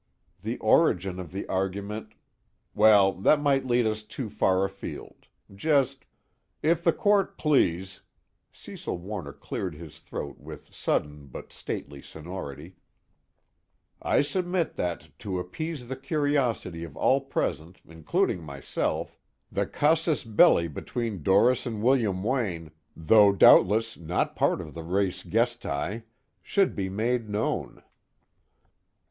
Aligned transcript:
"The 0.41 0.57
origin 0.57 1.19
of 1.19 1.31
the 1.31 1.45
argument" 1.45 2.15
"Well, 2.73 3.13
that 3.21 3.39
might 3.39 3.67
lead 3.67 3.85
us 3.85 4.01
too 4.01 4.31
far 4.31 4.65
afield. 4.65 5.27
Just" 5.53 6.05
"If 6.73 6.83
the 6.83 6.91
Court 6.91 7.37
please" 7.37 8.01
Cecil 8.51 8.97
Warner 8.97 9.31
cleared 9.31 9.75
his 9.75 9.99
throat 9.99 10.39
with 10.39 10.73
sudden 10.73 11.27
but 11.27 11.51
stately 11.53 12.01
sonority 12.01 12.77
"I 14.01 14.21
submit 14.23 14.73
that, 14.73 15.09
to 15.19 15.37
appease 15.37 15.87
the 15.87 15.95
curiosity 15.97 16.83
of 16.83 16.97
all 16.97 17.21
present 17.21 17.79
including 17.87 18.41
myself, 18.41 19.19
the 19.51 19.67
casus 19.67 20.23
belli 20.25 20.67
between 20.67 21.21
Doris 21.21 21.67
and 21.67 21.79
William 21.79 22.23
Wayne, 22.23 22.71
though 22.95 23.31
doubtless 23.33 23.97
not 23.99 24.35
part 24.35 24.61
of 24.61 24.73
the 24.73 24.81
res 24.83 25.21
gestae, 25.21 26.05
should 26.41 26.75
be 26.75 26.89
made 26.89 27.29
known." 27.29 27.83